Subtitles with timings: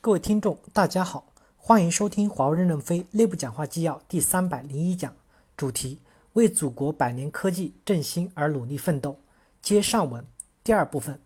[0.00, 5.12] 各位听众，大家好，欢迎收听华为任正非内部讲话纪要第三百零一讲，
[5.56, 5.98] 主题：
[6.34, 9.18] 为祖国百年科技振兴而努力奋斗。
[9.60, 10.24] 接上文
[10.62, 11.20] 第二部分，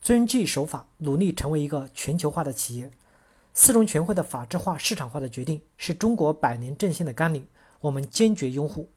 [0.00, 2.90] 遵纪守法，努力成为一个全球化的企业。
[3.52, 7.46] 四中全会的法治化、市场化的决定是中国百年振兴的纲领，
[7.78, 8.88] 我们坚决拥护。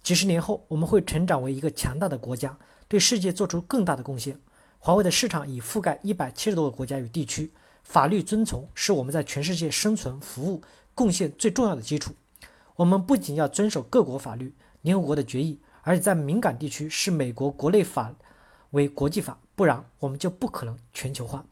[0.00, 2.56] 几十年后，我们会成长为一个强大的国家，
[2.86, 4.38] 对世界做出更大的贡献。
[4.78, 7.50] 华为的市场已覆盖一百七十多个国家与地区，
[7.82, 10.62] 法律遵从是我们在全世界生存、服务、
[10.94, 12.12] 贡献最重要的基础。
[12.76, 18.14] 我们不仅要遵守各国法律、联合国的决议，而且在敏感地区视美国国内法
[18.70, 21.44] 为国际法，不然我们就不可能全球化。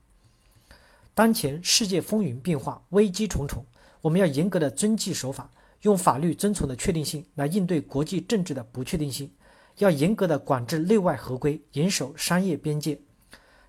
[1.14, 3.66] 当前世界风云变化，危机重重，
[4.00, 5.50] 我们要严格的遵纪守法，
[5.82, 9.30] 用法律遵从的确定性来应对国际政治的不确定性，
[9.78, 13.00] 要严格的管制内外合规，严守商业边界。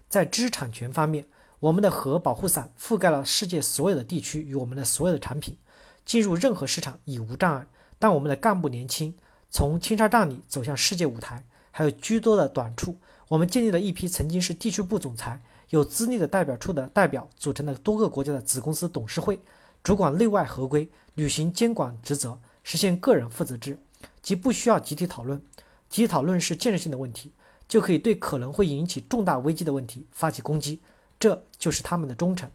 [0.07, 1.25] 在知识产权方面，
[1.59, 5.57] 我们的核保护伞覆盖了世界所有的地区与我们的所有的产品，
[6.05, 7.67] 进入任何市场已无障碍。
[7.97, 9.13] 但我们的干部年轻，
[9.51, 12.95] 从青纱帐里走向世界舞台，还有诸多的短处。
[13.27, 19.39] 我们建立了一批曾经是地区部总裁、有资历的代表处的代表，组成了多个国家的子公司董事会，
[19.83, 23.77] 主管内外合规，履行监管职责，实现个人负责制，
[24.21, 25.41] 即不需要集体讨论。
[25.89, 27.33] 集体讨论是建设性的问题。
[27.67, 30.81] 就可以对可能会引起重大危机的问题发起攻击，
[31.19, 32.49] 这就是他们的忠诚。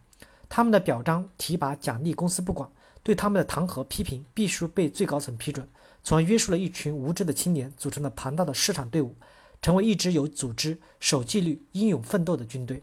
[0.48, 2.68] 他们的表彰、提拔、奖励公司不管，
[3.02, 5.68] 对他们的弹劾、批评必须被最高层批准，
[6.02, 9.14] 从而约束了一群无知的青年，组成了庞大的市场队伍，
[9.60, 12.82] 成为一支有组织、守纪律、英勇奋斗的军队。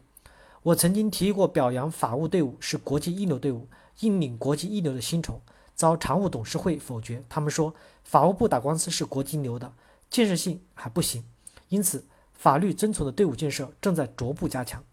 [0.64, 3.68] 我曾经提议过，表扬法务队伍是国际一流队伍，
[4.02, 5.42] 应领国际一流的薪酬，
[5.76, 7.24] 遭常务董事会否决。
[7.30, 7.74] 他们说，
[8.04, 9.74] 法务部打官司是国际一流的，
[10.10, 11.24] 建设性还不行，
[11.70, 12.06] 因此。
[12.34, 14.84] 法律遵从的队伍建设正在逐步加强。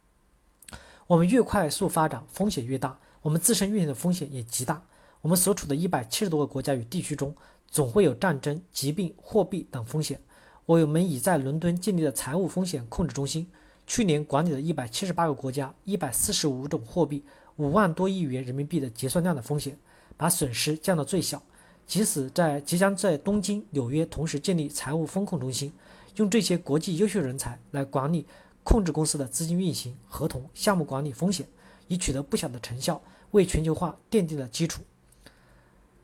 [1.08, 4.82] 我们越快速发展，风险越大，我们自身运行的风险也极大。
[5.22, 7.34] 我们所处的一百七十多个国家与地区中，
[7.66, 10.20] 总会有战争、疾病、货币等风险。
[10.66, 13.50] 我们已在伦敦建立了财务风险控制中心，
[13.86, 17.24] 去年管理了一百七十八个国家、一百四十五种货币、
[17.56, 19.78] 五万多亿元人民币的结算量的风险，
[20.14, 21.42] 把损失降到最小。
[21.86, 25.72] 即使在即将在东京、纽约同时建立财务风控中心。
[26.16, 28.26] 用这些国际优秀人才来管理、
[28.68, 31.48] 控制公司的资金运行、合同、项目管理风险，
[31.86, 34.82] 已取得不小的成效，为全球化奠定了基础。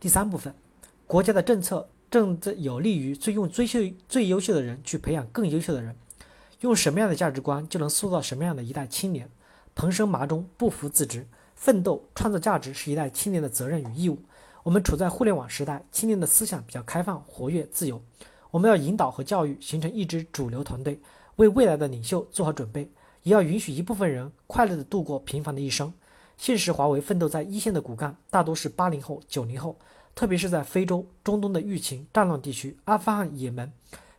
[0.00, 0.54] 第三部分，
[1.06, 5.94] 国家的政策正在有利于最用最秀、最优秀的人去培养更优秀的人。
[6.60, 9.28] 用什么样的价值观，就能塑造什么样的一代青年。
[9.74, 14.18] 蓬生麻中，不服自直，奋斗创造价值是一代青年的责任与义务。
[14.62, 18.02] 我们处在互联网时代，青年的思想比较开放、活跃、自由。
[18.50, 20.98] 我们要引导和教育形成一支主流团队，
[21.36, 22.90] 为未来的领袖做好准备，
[23.22, 25.92] 也要允许一部分人快乐地度过平凡的一生。
[26.36, 29.76] 现实，华为奋斗在一线的骨干大多是八零后、九零后，
[30.14, 33.72] 特别是在非洲、中东的疫情战乱地区，阿富汗、也门，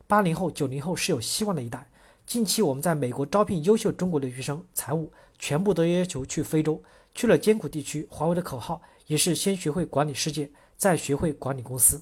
[0.07, 1.87] 八零后、九零后是有希望的一代。
[2.25, 6.81] 近期，我们在美国招聘优秀中国留学生，财务全部都要求去非洲，
[7.13, 8.07] 去了艰苦地区。
[8.09, 12.01] 华为的口号也是先学会管理世界，再学会管理公司。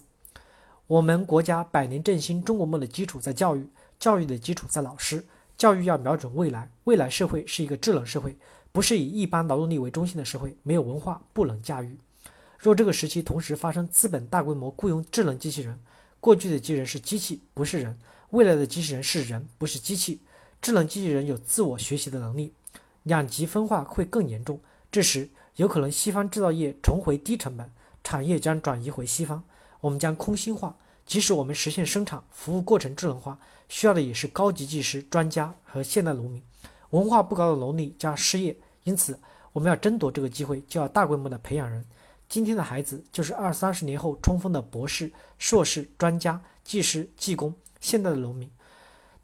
[0.88, 3.68] 我们国家百年振兴中国梦的基础在教育，
[4.04, 5.24] 教育的基础在老师。
[5.56, 8.36] 教育要瞄准未来，未来社会是一个智能社会，
[8.74, 10.58] 不是以一般劳动力为中心的社会。
[10.62, 11.98] 没有文化不能驾驭。
[12.58, 15.80] 若这个时期同时发生资本大规模雇佣智能机器人，
[16.20, 17.94] 过去的机器人是机器，不是人；
[18.32, 20.20] 未来的机器人是人，不是机器。
[20.62, 22.54] 智能机器人有自我学习的能力，
[23.04, 24.60] 两极分化会更严重。
[24.92, 27.72] 这时有可能西方制造业重回低成本，
[28.04, 29.42] 产业将转移回西方。
[29.80, 30.76] 我们将空心化，
[31.06, 33.38] 即使我们实现生产服务过程智能化，
[33.68, 36.42] 需要的也是高级技师、专家和现代农民。
[36.92, 39.20] 文化不高的农民加失业，因此
[39.52, 41.84] 我们要争夺这个机会，就要大规模的培养人。
[42.30, 47.54] 今天的孩子就是二三十年后冲锋的博士、硕士、专家、技师、技工。
[47.80, 48.50] 现代的农民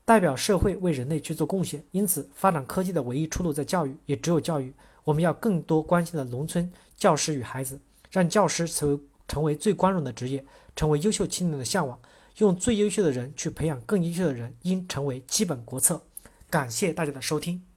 [0.03, 4.73] 代表社会为人类去做贡献，因此发展科技的唯一出路在教育，也只有教育。
[5.05, 7.79] 我们要更多关心的农村教师与孩子，
[8.11, 8.99] 让教师成为。
[9.29, 10.43] 成为最光荣的职业，
[10.75, 11.97] 成为优秀青年的向往，
[12.39, 16.01] 用最优秀的人去培养更优秀的人，应成为基本国策。
[16.49, 17.68] 感谢大家的收听。